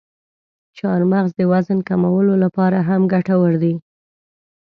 چارمغز 0.77 1.31
د 1.39 1.41
وزن 1.51 1.79
کمولو 1.89 2.33
لپاره 2.43 2.77
هم 2.87 3.01
ګټور 3.13 3.51
دی. 3.63 3.73